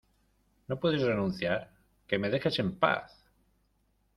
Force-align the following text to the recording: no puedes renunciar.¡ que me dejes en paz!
no 0.67 0.79
puedes 0.79 1.03
renunciar.¡ 1.03 1.71
que 2.07 2.17
me 2.17 2.31
dejes 2.31 2.57
en 2.59 2.75
paz! 2.79 3.23